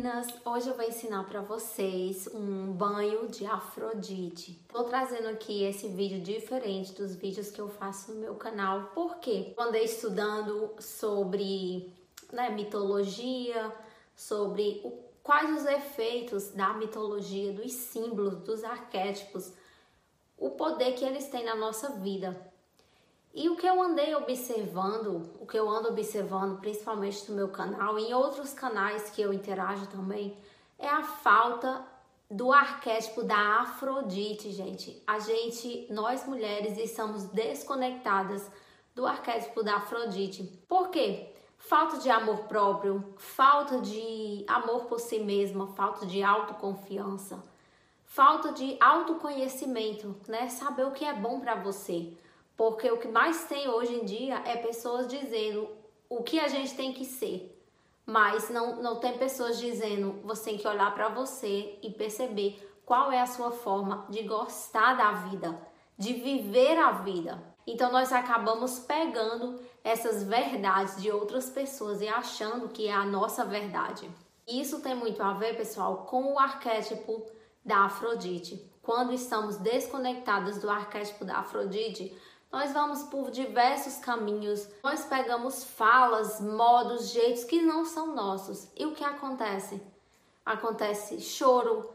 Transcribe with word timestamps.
meninas! 0.00 0.28
Hoje 0.46 0.68
eu 0.68 0.74
vou 0.74 0.84
ensinar 0.86 1.24
para 1.24 1.42
vocês 1.42 2.26
um 2.32 2.72
banho 2.72 3.28
de 3.28 3.44
Afrodite. 3.44 4.58
Tô 4.72 4.84
trazendo 4.84 5.28
aqui 5.28 5.62
esse 5.62 5.88
vídeo 5.88 6.20
diferente 6.22 6.92
dos 6.92 7.14
vídeos 7.14 7.50
que 7.50 7.60
eu 7.60 7.68
faço 7.68 8.12
no 8.12 8.20
meu 8.20 8.34
canal, 8.34 8.92
porque 8.94 9.52
eu 9.54 9.62
andei 9.62 9.84
estudando 9.84 10.70
sobre 10.78 11.92
né, 12.32 12.48
mitologia, 12.48 13.74
sobre 14.16 14.80
o, 14.82 14.90
quais 15.22 15.60
os 15.60 15.66
efeitos 15.66 16.48
da 16.48 16.72
mitologia, 16.72 17.52
dos 17.52 17.70
símbolos, 17.70 18.36
dos 18.38 18.64
arquétipos, 18.64 19.52
o 20.38 20.50
poder 20.50 20.94
que 20.94 21.04
eles 21.04 21.28
têm 21.28 21.44
na 21.44 21.54
nossa 21.54 21.90
vida. 21.90 22.49
E 23.32 23.48
o 23.48 23.56
que 23.56 23.66
eu 23.66 23.80
andei 23.80 24.14
observando, 24.14 25.30
o 25.40 25.46
que 25.46 25.56
eu 25.56 25.68
ando 25.68 25.88
observando, 25.88 26.58
principalmente 26.58 27.30
no 27.30 27.36
meu 27.36 27.48
canal 27.48 27.96
e 27.96 28.08
em 28.08 28.14
outros 28.14 28.52
canais 28.52 29.08
que 29.10 29.22
eu 29.22 29.32
interajo 29.32 29.86
também, 29.86 30.36
é 30.76 30.88
a 30.88 31.02
falta 31.02 31.86
do 32.28 32.52
arquétipo 32.52 33.22
da 33.22 33.60
Afrodite, 33.60 34.50
gente. 34.50 35.00
A 35.06 35.20
gente, 35.20 35.86
nós 35.90 36.26
mulheres, 36.26 36.76
estamos 36.76 37.24
desconectadas 37.24 38.50
do 38.96 39.06
arquétipo 39.06 39.62
da 39.62 39.76
Afrodite. 39.76 40.42
Por 40.68 40.88
quê? 40.88 41.32
Falta 41.56 41.98
de 41.98 42.10
amor 42.10 42.44
próprio, 42.44 43.14
falta 43.16 43.80
de 43.80 44.44
amor 44.48 44.86
por 44.86 44.98
si 44.98 45.20
mesma, 45.20 45.68
falta 45.68 46.04
de 46.04 46.22
autoconfiança, 46.22 47.44
falta 48.04 48.50
de 48.52 48.76
autoconhecimento, 48.80 50.16
né? 50.26 50.48
Saber 50.48 50.86
o 50.86 50.92
que 50.92 51.04
é 51.04 51.12
bom 51.12 51.38
para 51.38 51.54
você 51.54 52.16
porque 52.60 52.90
o 52.90 52.98
que 52.98 53.08
mais 53.08 53.44
tem 53.44 53.70
hoje 53.70 53.94
em 53.94 54.04
dia 54.04 54.42
é 54.44 54.54
pessoas 54.54 55.08
dizendo 55.08 55.66
o 56.10 56.22
que 56.22 56.38
a 56.38 56.46
gente 56.46 56.74
tem 56.74 56.92
que 56.92 57.06
ser. 57.06 57.58
Mas 58.04 58.50
não, 58.50 58.82
não 58.82 58.96
tem 58.96 59.16
pessoas 59.16 59.58
dizendo 59.58 60.20
você 60.22 60.50
tem 60.50 60.58
que 60.58 60.68
olhar 60.68 60.92
para 60.94 61.08
você 61.08 61.78
e 61.82 61.88
perceber 61.88 62.62
qual 62.84 63.10
é 63.10 63.18
a 63.18 63.26
sua 63.26 63.50
forma 63.50 64.04
de 64.10 64.24
gostar 64.24 64.92
da 64.92 65.10
vida, 65.12 65.58
de 65.96 66.12
viver 66.12 66.76
a 66.76 66.90
vida. 66.90 67.42
Então 67.66 67.90
nós 67.90 68.12
acabamos 68.12 68.78
pegando 68.80 69.58
essas 69.82 70.22
verdades 70.22 71.00
de 71.00 71.10
outras 71.10 71.48
pessoas 71.48 72.02
e 72.02 72.08
achando 72.08 72.68
que 72.68 72.88
é 72.88 72.92
a 72.92 73.06
nossa 73.06 73.42
verdade. 73.42 74.10
Isso 74.46 74.82
tem 74.82 74.94
muito 74.94 75.22
a 75.22 75.32
ver, 75.32 75.56
pessoal, 75.56 76.04
com 76.04 76.34
o 76.34 76.38
arquétipo 76.38 77.24
da 77.64 77.86
Afrodite. 77.86 78.68
Quando 78.82 79.14
estamos 79.14 79.56
desconectados 79.56 80.58
do 80.58 80.68
arquétipo 80.68 81.24
da 81.24 81.38
Afrodite, 81.38 82.14
nós 82.52 82.72
vamos 82.72 83.04
por 83.04 83.30
diversos 83.30 83.96
caminhos, 83.98 84.68
nós 84.82 85.04
pegamos 85.04 85.62
falas, 85.62 86.40
modos, 86.40 87.10
jeitos 87.10 87.44
que 87.44 87.62
não 87.62 87.84
são 87.84 88.14
nossos. 88.14 88.68
E 88.76 88.84
o 88.86 88.94
que 88.94 89.04
acontece? 89.04 89.80
Acontece 90.44 91.20
choro, 91.20 91.88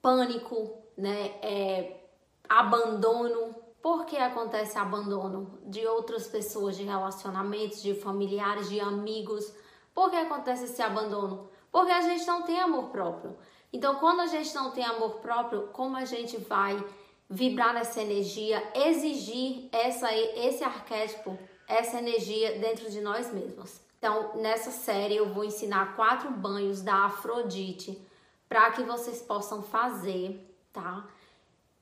pânico, 0.00 0.72
né? 0.96 1.38
É, 1.42 2.00
abandono. 2.48 3.54
Por 3.82 4.06
que 4.06 4.16
acontece 4.16 4.76
abandono 4.78 5.58
de 5.64 5.86
outras 5.86 6.26
pessoas, 6.26 6.76
de 6.76 6.84
relacionamentos, 6.84 7.82
de 7.82 7.94
familiares, 7.94 8.68
de 8.68 8.80
amigos? 8.80 9.54
Por 9.94 10.10
que 10.10 10.16
acontece 10.16 10.64
esse 10.64 10.82
abandono? 10.82 11.48
Porque 11.70 11.92
a 11.92 12.00
gente 12.00 12.26
não 12.26 12.42
tem 12.42 12.58
amor 12.58 12.88
próprio. 12.90 13.36
Então, 13.72 13.96
quando 13.96 14.20
a 14.20 14.26
gente 14.26 14.54
não 14.54 14.70
tem 14.70 14.84
amor 14.84 15.16
próprio, 15.16 15.68
como 15.68 15.96
a 15.96 16.04
gente 16.04 16.38
vai 16.38 16.82
vibrar 17.28 17.74
nessa 17.74 18.00
energia, 18.00 18.62
exigir 18.74 19.68
essa, 19.70 20.12
esse 20.14 20.64
arquétipo, 20.64 21.38
essa 21.66 21.98
energia 21.98 22.58
dentro 22.58 22.90
de 22.90 23.00
nós 23.00 23.32
mesmos. 23.32 23.80
Então, 23.98 24.36
nessa 24.36 24.70
série 24.70 25.16
eu 25.16 25.32
vou 25.34 25.44
ensinar 25.44 25.96
quatro 25.96 26.30
banhos 26.30 26.80
da 26.80 27.06
Afrodite 27.06 28.00
para 28.48 28.70
que 28.70 28.82
vocês 28.82 29.20
possam 29.20 29.62
fazer, 29.62 30.40
tá? 30.72 31.06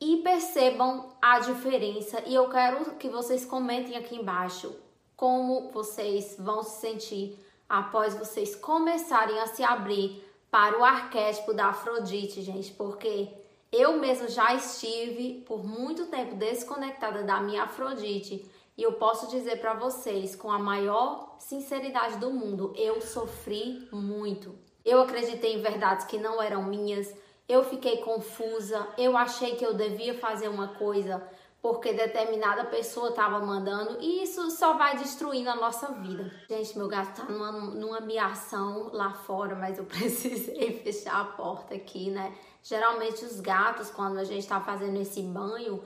E 0.00 0.16
percebam 0.18 1.12
a 1.20 1.38
diferença. 1.38 2.22
E 2.26 2.34
eu 2.34 2.48
quero 2.48 2.96
que 2.96 3.08
vocês 3.08 3.44
comentem 3.44 3.96
aqui 3.96 4.16
embaixo 4.16 4.74
como 5.16 5.70
vocês 5.70 6.36
vão 6.38 6.62
se 6.62 6.80
sentir 6.80 7.38
após 7.68 8.14
vocês 8.14 8.56
começarem 8.56 9.38
a 9.40 9.46
se 9.46 9.62
abrir 9.62 10.24
para 10.50 10.78
o 10.78 10.84
arquétipo 10.84 11.52
da 11.52 11.66
Afrodite, 11.66 12.40
gente, 12.40 12.72
porque 12.72 13.28
eu 13.72 13.98
mesma 13.98 14.28
já 14.28 14.54
estive 14.54 15.42
por 15.46 15.64
muito 15.64 16.06
tempo 16.06 16.34
desconectada 16.34 17.22
da 17.22 17.40
minha 17.40 17.64
Afrodite. 17.64 18.44
E 18.76 18.82
eu 18.82 18.92
posso 18.92 19.28
dizer 19.28 19.60
para 19.60 19.74
vocês 19.74 20.36
com 20.36 20.50
a 20.50 20.58
maior 20.58 21.36
sinceridade 21.38 22.16
do 22.18 22.30
mundo, 22.30 22.72
eu 22.76 23.00
sofri 23.00 23.88
muito. 23.92 24.54
Eu 24.84 25.02
acreditei 25.02 25.54
em 25.54 25.60
verdades 25.60 26.06
que 26.06 26.16
não 26.16 26.40
eram 26.40 26.62
minhas, 26.62 27.12
eu 27.48 27.64
fiquei 27.64 27.98
confusa, 27.98 28.86
eu 28.96 29.16
achei 29.16 29.56
que 29.56 29.64
eu 29.66 29.74
devia 29.74 30.14
fazer 30.14 30.48
uma 30.48 30.68
coisa 30.68 31.22
porque 31.60 31.92
determinada 31.92 32.64
pessoa 32.64 33.10
estava 33.10 33.40
mandando 33.40 33.98
e 34.00 34.22
isso 34.22 34.50
só 34.50 34.74
vai 34.74 34.96
destruindo 34.96 35.50
a 35.50 35.56
nossa 35.56 35.92
vida. 35.92 36.30
Gente, 36.48 36.78
meu 36.78 36.88
gato 36.88 37.20
tá 37.20 37.32
numa, 37.32 37.52
numa 37.52 38.00
miação 38.00 38.90
lá 38.92 39.12
fora, 39.12 39.54
mas 39.54 39.78
eu 39.78 39.84
precisei 39.86 40.80
fechar 40.82 41.20
a 41.20 41.24
porta 41.24 41.74
aqui, 41.74 42.10
né? 42.10 42.32
Geralmente 42.62 43.24
os 43.24 43.40
gatos, 43.40 43.90
quando 43.90 44.18
a 44.18 44.24
gente 44.24 44.40
está 44.40 44.60
fazendo 44.60 45.00
esse 45.00 45.22
banho, 45.22 45.82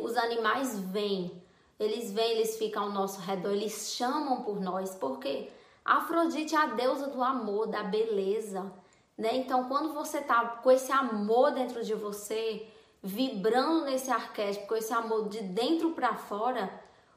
os 0.00 0.16
animais 0.16 0.78
vêm, 0.78 1.42
eles 1.78 2.10
vêm, 2.10 2.32
eles 2.32 2.56
ficam 2.56 2.84
ao 2.84 2.90
nosso 2.90 3.20
redor, 3.20 3.50
eles 3.50 3.94
chamam 3.94 4.42
por 4.42 4.60
nós, 4.60 4.94
porque 4.94 5.50
Afrodite 5.84 6.54
é 6.54 6.58
a 6.58 6.66
deusa 6.66 7.06
do 7.06 7.22
amor, 7.22 7.68
da 7.68 7.84
beleza, 7.84 8.72
né? 9.16 9.36
Então, 9.36 9.68
quando 9.68 9.92
você 9.92 10.20
tá 10.20 10.44
com 10.62 10.70
esse 10.70 10.90
amor 10.90 11.52
dentro 11.52 11.84
de 11.84 11.94
você, 11.94 12.66
vibrando 13.02 13.84
nesse 13.84 14.10
arquétipo, 14.10 14.66
com 14.66 14.76
esse 14.76 14.92
amor 14.92 15.28
de 15.28 15.40
dentro 15.42 15.90
para 15.92 16.14
fora, 16.14 16.70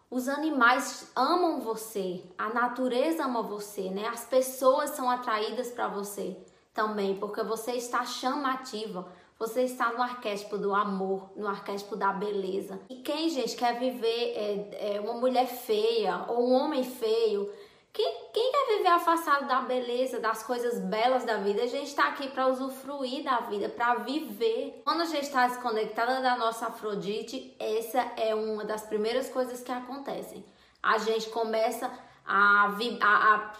os 0.10 0.28
animais 0.28 1.12
amam 1.16 1.60
você, 1.62 2.24
a 2.38 2.50
natureza 2.50 3.26
ama 3.26 3.44
você, 3.44 3.90
né? 3.90 4.08
As 4.08 4.26
pessoas 4.26 4.92
são 4.92 5.10
atraídas 5.10 5.70
para 5.70 5.88
você 5.88 6.36
também, 6.74 7.16
porque 7.16 7.44
você 7.44 7.74
está 7.74 8.06
chamativa, 8.06 9.08
você 9.38 9.64
está 9.64 9.92
no 9.92 10.02
arquétipo 10.02 10.58
do 10.58 10.74
amor, 10.74 11.30
no 11.36 11.48
arquétipo 11.48 11.96
da 11.96 12.12
beleza. 12.12 12.80
E 12.90 12.96
quem, 12.96 13.30
gente, 13.30 13.56
quer 13.56 13.80
viver 13.80 14.34
é, 14.36 14.96
é 14.96 15.00
uma 15.00 15.14
mulher 15.14 15.48
feia 15.48 16.26
ou 16.28 16.50
um 16.50 16.54
homem 16.54 16.84
feio? 16.84 17.52
Quem, 17.92 18.30
quem 18.32 18.52
quer 18.52 18.78
viver 18.78 18.90
afastado 18.90 19.48
da 19.48 19.62
beleza, 19.62 20.20
das 20.20 20.44
coisas 20.44 20.80
belas 20.80 21.26
da 21.26 21.38
vida? 21.38 21.64
A 21.64 21.68
gente 21.68 21.88
está 21.88 22.10
aqui 22.10 22.30
para 22.30 22.48
usufruir 22.48 23.24
da 23.24 23.40
vida, 23.42 23.68
para 23.68 23.96
viver. 23.96 24.82
Quando 24.86 25.02
a 25.02 25.06
gente 25.06 25.24
está 25.24 25.48
desconectada 25.48 26.22
da 26.22 26.38
nossa 26.38 26.68
Afrodite, 26.68 27.56
essa 27.60 28.00
é 28.16 28.36
uma 28.36 28.64
das 28.64 28.84
primeiras 28.84 29.30
coisas 29.30 29.62
que 29.62 29.72
acontecem. 29.72 30.46
A 30.82 30.98
gente 31.00 31.30
começa 31.30 31.92
a, 32.26 32.68
a, 33.02 33.36
a 33.36 33.54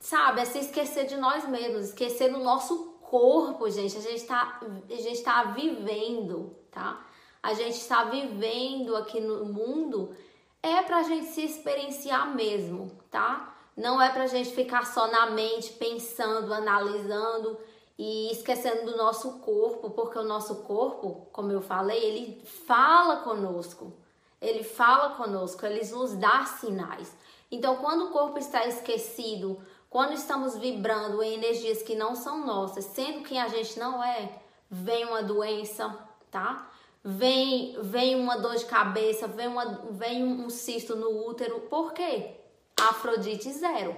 sabe, 0.00 0.40
é 0.40 0.44
se 0.44 0.58
esquecer 0.58 1.06
de 1.06 1.16
nós 1.16 1.46
mesmos, 1.46 1.88
esquecer 1.88 2.32
do 2.32 2.38
nosso 2.38 2.94
corpo, 3.02 3.68
gente. 3.70 3.98
A 3.98 4.00
gente 4.00 4.16
está 4.16 4.60
a 4.60 5.42
tá 5.42 5.52
vivendo, 5.52 6.56
tá? 6.70 7.04
A 7.42 7.52
gente 7.52 7.76
está 7.76 8.04
vivendo 8.04 8.96
aqui 8.96 9.20
no 9.20 9.44
mundo 9.44 10.16
é 10.62 10.80
pra 10.82 11.02
gente 11.02 11.26
se 11.26 11.44
experienciar 11.44 12.34
mesmo, 12.34 12.90
tá? 13.10 13.53
Não 13.76 14.00
é 14.00 14.10
pra 14.10 14.26
gente 14.26 14.54
ficar 14.54 14.86
só 14.86 15.08
na 15.08 15.30
mente 15.30 15.72
pensando, 15.72 16.54
analisando 16.54 17.58
e 17.98 18.30
esquecendo 18.30 18.90
do 18.90 18.96
nosso 18.96 19.40
corpo, 19.40 19.90
porque 19.90 20.18
o 20.18 20.24
nosso 20.24 20.56
corpo, 20.62 21.26
como 21.32 21.50
eu 21.50 21.60
falei, 21.60 21.98
ele 22.02 22.42
fala 22.66 23.16
conosco. 23.16 23.92
Ele 24.40 24.62
fala 24.62 25.14
conosco, 25.16 25.64
ele 25.64 25.84
nos 25.90 26.14
dá 26.14 26.44
sinais. 26.44 27.16
Então, 27.50 27.76
quando 27.76 28.06
o 28.06 28.10
corpo 28.10 28.38
está 28.38 28.66
esquecido, 28.66 29.60
quando 29.88 30.12
estamos 30.12 30.56
vibrando 30.56 31.22
em 31.22 31.34
energias 31.34 31.82
que 31.82 31.94
não 31.94 32.14
são 32.14 32.44
nossas, 32.44 32.84
sendo 32.84 33.22
quem 33.22 33.40
a 33.40 33.48
gente 33.48 33.78
não 33.78 34.02
é, 34.02 34.40
vem 34.68 35.04
uma 35.04 35.22
doença, 35.22 35.96
tá? 36.30 36.68
Vem, 37.02 37.76
vem 37.80 38.16
uma 38.16 38.36
dor 38.36 38.56
de 38.56 38.64
cabeça, 38.64 39.28
vem, 39.28 39.46
uma, 39.46 39.82
vem 39.90 40.24
um 40.24 40.50
cisto 40.50 40.96
no 40.96 41.26
útero. 41.28 41.60
Por 41.70 41.92
quê? 41.92 42.43
Afrodite 42.80 43.52
zero. 43.52 43.96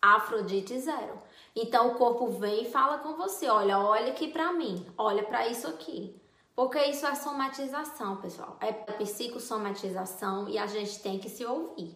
Afrodite 0.00 0.78
zero. 0.78 1.20
Então 1.54 1.88
o 1.88 1.94
corpo 1.96 2.28
vem 2.28 2.62
e 2.62 2.70
fala 2.70 2.98
com 2.98 3.14
você: 3.14 3.48
olha, 3.48 3.78
olha 3.78 4.12
aqui 4.12 4.28
para 4.28 4.52
mim, 4.52 4.86
olha 4.96 5.22
para 5.22 5.48
isso 5.48 5.66
aqui. 5.66 6.20
Porque 6.54 6.78
isso 6.84 7.06
é 7.06 7.14
somatização, 7.14 8.16
pessoal. 8.16 8.58
É 8.60 8.72
psicossomatização 8.72 10.48
e 10.48 10.58
a 10.58 10.66
gente 10.66 11.00
tem 11.00 11.18
que 11.18 11.28
se 11.28 11.44
ouvir, 11.44 11.94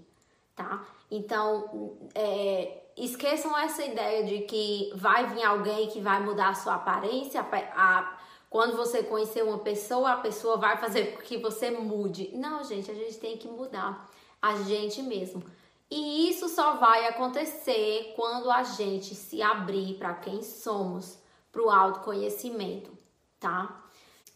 tá? 0.56 0.82
Então, 1.10 1.98
é, 2.14 2.84
esqueçam 2.96 3.56
essa 3.58 3.84
ideia 3.84 4.24
de 4.24 4.40
que 4.46 4.90
vai 4.94 5.26
vir 5.26 5.42
alguém 5.42 5.88
que 5.88 6.00
vai 6.00 6.20
mudar 6.20 6.48
a 6.48 6.54
sua 6.54 6.76
aparência. 6.76 7.40
A, 7.40 7.46
a, 7.76 8.18
quando 8.48 8.76
você 8.76 9.02
conhecer 9.02 9.44
uma 9.44 9.58
pessoa, 9.58 10.12
a 10.12 10.16
pessoa 10.18 10.56
vai 10.56 10.78
fazer 10.78 11.14
com 11.14 11.22
que 11.22 11.36
você 11.36 11.70
mude. 11.70 12.30
Não, 12.34 12.64
gente, 12.64 12.90
a 12.90 12.94
gente 12.94 13.18
tem 13.18 13.36
que 13.36 13.48
mudar 13.48 14.08
a 14.40 14.56
gente 14.62 15.02
mesmo. 15.02 15.42
E 15.90 16.28
isso 16.30 16.48
só 16.48 16.76
vai 16.76 17.06
acontecer 17.06 18.12
quando 18.16 18.50
a 18.50 18.62
gente 18.62 19.14
se 19.14 19.42
abrir 19.42 19.94
para 19.94 20.14
quem 20.14 20.42
somos, 20.42 21.18
pro 21.52 21.70
autoconhecimento, 21.70 22.90
tá? 23.38 23.84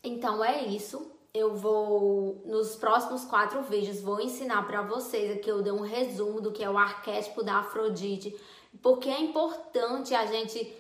Então 0.03 0.45
é 0.45 0.65
isso. 0.65 1.11
Eu 1.35 1.55
vou 1.57 2.43
nos 2.47 2.77
próximos 2.77 3.25
quatro 3.25 3.63
vídeos 3.63 4.01
vou 4.01 4.21
ensinar 4.21 4.67
para 4.67 4.83
vocês 4.83 5.37
aqui 5.37 5.49
eu 5.49 5.63
dei 5.63 5.73
um 5.73 5.83
resumo 5.83 6.41
do 6.41 6.53
que 6.53 6.65
é 6.65 6.71
o 6.71 6.79
arquétipo 6.79 7.43
da 7.43 7.59
Afrodite, 7.59 8.35
porque 8.83 9.09
é 9.09 9.21
importante 9.21 10.15
a 10.15 10.25
gente 10.27 10.75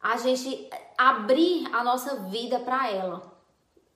a 0.00 0.16
gente 0.16 0.68
abrir 0.96 1.68
a 1.74 1.84
nossa 1.84 2.16
vida 2.16 2.58
para 2.58 2.90
ela. 2.90 3.29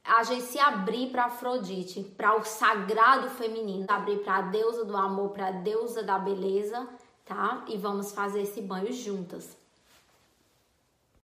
A 0.05 0.23
gente 0.23 0.43
se 0.43 0.59
abrir 0.59 1.11
para 1.11 1.25
Afrodite, 1.25 2.03
para 2.03 2.37
o 2.37 2.45
sagrado 2.45 3.31
feminino, 3.31 3.87
abrir 3.89 4.19
para 4.19 4.37
a 4.37 4.43
deusa 4.43 4.85
do 4.85 4.95
amor, 4.95 5.31
para 5.31 5.49
a 5.49 5.51
deusa 5.51 6.03
da 6.03 6.19
beleza, 6.19 6.87
tá? 7.25 7.65
E 7.67 7.79
vamos 7.79 8.13
fazer 8.13 8.43
esse 8.43 8.61
banho 8.61 8.93
juntas. 8.93 9.64